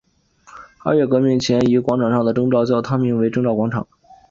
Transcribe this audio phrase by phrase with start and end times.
[0.83, 3.87] 二月革命前以广场上的征兆教堂名为征兆广场。